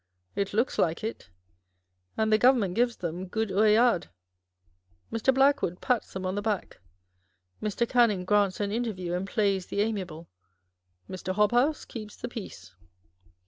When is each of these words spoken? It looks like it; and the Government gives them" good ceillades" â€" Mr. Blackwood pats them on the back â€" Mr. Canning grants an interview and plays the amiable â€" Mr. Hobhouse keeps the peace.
It 0.35 0.51
looks 0.51 0.79
like 0.79 1.03
it; 1.03 1.29
and 2.17 2.33
the 2.33 2.39
Government 2.39 2.73
gives 2.73 2.95
them" 2.95 3.27
good 3.27 3.49
ceillades" 3.49 4.07
â€" 5.11 5.13
Mr. 5.19 5.31
Blackwood 5.31 5.79
pats 5.79 6.11
them 6.13 6.25
on 6.25 6.33
the 6.33 6.41
back 6.41 6.79
â€" 7.61 7.67
Mr. 7.67 7.87
Canning 7.87 8.25
grants 8.25 8.59
an 8.59 8.71
interview 8.71 9.13
and 9.13 9.27
plays 9.27 9.67
the 9.67 9.81
amiable 9.81 10.27
â€" 11.07 11.13
Mr. 11.13 11.35
Hobhouse 11.35 11.85
keeps 11.87 12.15
the 12.15 12.27
peace. 12.27 12.73